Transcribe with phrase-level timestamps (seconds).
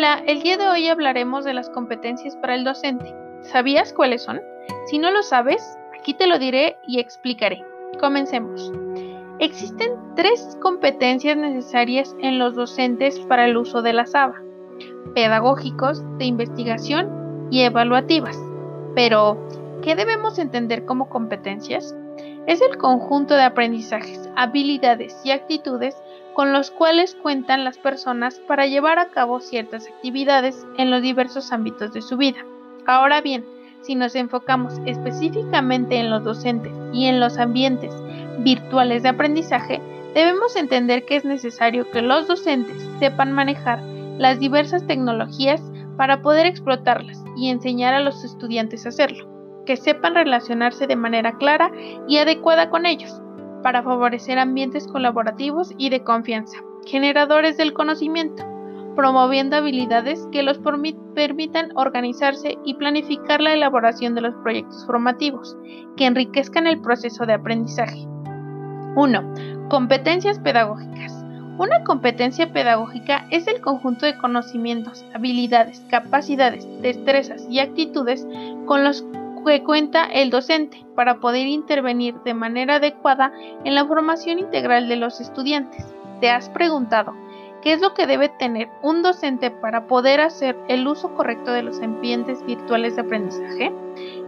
[0.00, 3.14] Hola, el día de hoy hablaremos de las competencias para el docente.
[3.42, 4.40] ¿Sabías cuáles son?
[4.86, 7.62] Si no lo sabes, aquí te lo diré y explicaré.
[8.00, 8.72] Comencemos.
[9.40, 14.40] Existen tres competencias necesarias en los docentes para el uso de la SABA,
[15.14, 18.38] pedagógicos, de investigación y evaluativas.
[18.94, 19.36] Pero,
[19.82, 21.94] ¿qué debemos entender como competencias?
[22.46, 25.94] Es el conjunto de aprendizajes, habilidades y actitudes
[26.34, 31.52] con los cuales cuentan las personas para llevar a cabo ciertas actividades en los diversos
[31.52, 32.38] ámbitos de su vida.
[32.86, 33.44] Ahora bien,
[33.82, 37.92] si nos enfocamos específicamente en los docentes y en los ambientes
[38.38, 39.80] virtuales de aprendizaje,
[40.14, 43.80] debemos entender que es necesario que los docentes sepan manejar
[44.18, 45.62] las diversas tecnologías
[45.96, 49.28] para poder explotarlas y enseñar a los estudiantes a hacerlo,
[49.66, 51.70] que sepan relacionarse de manera clara
[52.08, 53.20] y adecuada con ellos,
[53.62, 58.44] para favorecer ambientes colaborativos y de confianza, generadores del conocimiento,
[58.96, 60.60] promoviendo habilidades que los
[61.14, 65.56] permitan organizarse y planificar la elaboración de los proyectos formativos,
[65.96, 68.06] que enriquezcan el proceso de aprendizaje.
[68.96, 69.68] 1.
[69.68, 71.24] Competencias pedagógicas.
[71.58, 78.26] Una competencia pedagógica es el conjunto de conocimientos, habilidades, capacidades, destrezas y actitudes
[78.66, 79.04] con los
[79.44, 83.32] que cuenta el docente para poder intervenir de manera adecuada
[83.64, 85.84] en la formación integral de los estudiantes.
[86.20, 87.14] ¿Te has preguntado
[87.62, 91.62] qué es lo que debe tener un docente para poder hacer el uso correcto de
[91.62, 93.72] los ambientes virtuales de aprendizaje?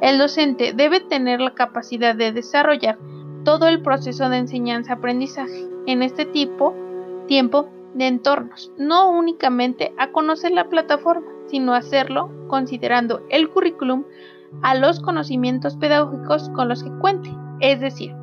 [0.00, 2.98] El docente debe tener la capacidad de desarrollar
[3.44, 6.74] todo el proceso de enseñanza-aprendizaje en este tipo,
[7.26, 14.04] tiempo de entornos, no únicamente a conocer la plataforma, sino hacerlo considerando el currículum
[14.62, 17.30] a los conocimientos pedagógicos con los que cuente.
[17.60, 18.14] Es decir,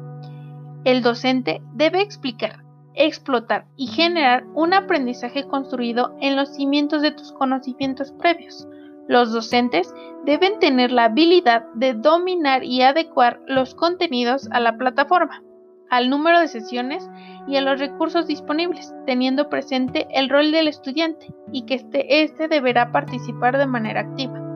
[0.86, 2.64] el docente debe explicar,
[2.94, 8.68] explotar y generar un aprendizaje construido en los cimientos de tus conocimientos previos.
[9.08, 9.94] Los docentes
[10.26, 15.44] deben tener la habilidad de dominar y adecuar los contenidos a la plataforma,
[15.90, 17.10] al número de sesiones
[17.48, 22.48] y a los recursos disponibles, teniendo presente el rol del estudiante y que este, este
[22.48, 24.49] deberá participar de manera activa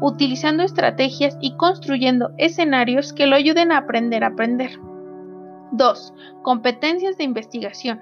[0.00, 4.78] utilizando estrategias y construyendo escenarios que lo ayuden a aprender a aprender.
[5.72, 6.12] 2.
[6.42, 8.00] Competencias de investigación.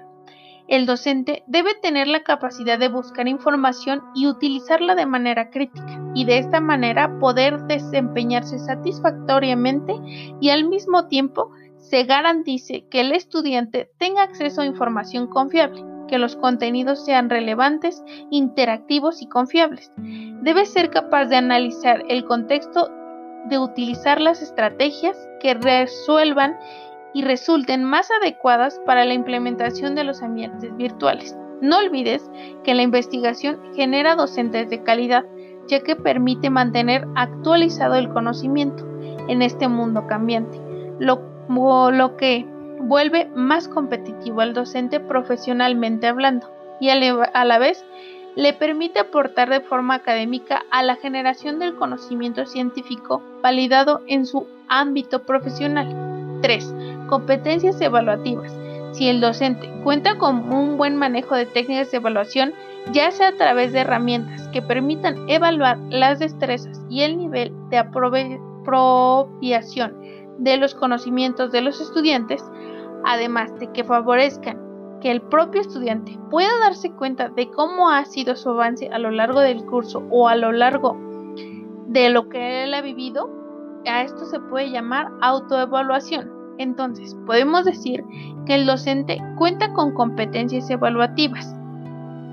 [0.67, 6.25] El docente debe tener la capacidad de buscar información y utilizarla de manera crítica y
[6.25, 9.93] de esta manera poder desempeñarse satisfactoriamente
[10.39, 16.19] y al mismo tiempo se garantice que el estudiante tenga acceso a información confiable que
[16.19, 19.91] los contenidos sean relevantes, interactivos y confiables.
[20.43, 22.91] Debe ser capaz de analizar el contexto,
[23.49, 26.55] de utilizar las estrategias que resuelvan
[27.15, 31.35] y resulten más adecuadas para la implementación de los ambientes virtuales.
[31.61, 32.29] No olvides
[32.63, 35.25] que la investigación genera docentes de calidad,
[35.67, 38.87] ya que permite mantener actualizado el conocimiento
[39.29, 40.61] en este mundo cambiante,
[40.99, 42.45] lo, lo que
[42.83, 46.49] vuelve más competitivo al docente profesionalmente hablando
[46.79, 47.85] y a la vez
[48.35, 54.47] le permite aportar de forma académica a la generación del conocimiento científico validado en su
[54.67, 56.39] ámbito profesional.
[56.41, 56.75] 3.
[57.07, 58.51] Competencias evaluativas.
[58.91, 62.53] Si el docente cuenta con un buen manejo de técnicas de evaluación,
[62.91, 67.77] ya sea a través de herramientas que permitan evaluar las destrezas y el nivel de
[67.77, 69.33] apropiación
[70.37, 72.43] de los conocimientos de los estudiantes,
[73.05, 74.63] además de que favorezcan
[75.01, 79.11] que el propio estudiante pueda darse cuenta de cómo ha sido su avance a lo
[79.11, 80.97] largo del curso o a lo largo
[81.87, 83.29] de lo que él ha vivido,
[83.85, 86.31] a esto se puede llamar autoevaluación.
[86.57, 88.03] Entonces, podemos decir
[88.45, 91.53] que el docente cuenta con competencias evaluativas.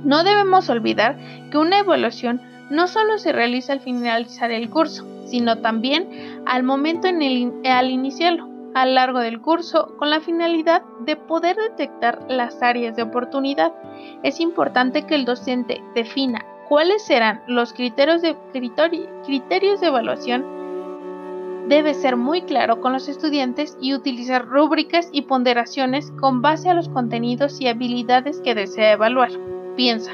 [0.05, 1.19] No debemos olvidar
[1.51, 6.09] que una evaluación no solo se realiza al finalizar el curso, sino también
[6.47, 12.25] al momento al iniciarlo a lo largo del curso con la finalidad de poder detectar
[12.29, 13.73] las áreas de oportunidad.
[14.23, 18.37] Es importante que el docente defina cuáles serán los criterios de,
[19.25, 20.61] criterios de evaluación.
[21.69, 26.75] Debe ser muy claro con los estudiantes y utilizar rúbricas y ponderaciones con base a
[26.75, 29.31] los contenidos y habilidades que desea evaluar.
[29.77, 30.13] Piensa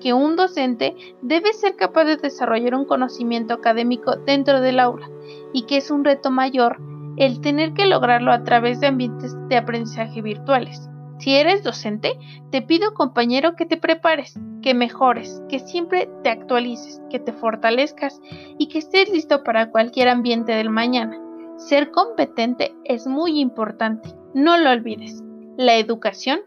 [0.00, 5.10] que un docente debe ser capaz de desarrollar un conocimiento académico dentro del aula
[5.52, 6.78] y que es un reto mayor
[7.18, 10.88] el tener que lograrlo a través de ambientes de aprendizaje virtuales.
[11.18, 12.18] Si eres docente,
[12.50, 18.20] te pido compañero que te prepares, que mejores, que siempre te actualices, que te fortalezcas
[18.56, 21.18] y que estés listo para cualquier ambiente del mañana.
[21.56, 25.22] Ser competente es muy importante, no lo olvides.
[25.56, 26.38] La educación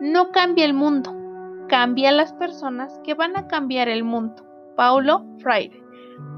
[0.00, 1.14] no cambia el mundo,
[1.68, 4.42] Cambia las personas que van a cambiar el mundo.
[4.74, 5.82] Paulo Freire.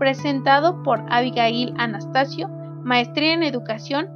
[0.01, 2.51] Presentado por Abigail Anastasio,
[2.83, 4.09] Maestría en Educación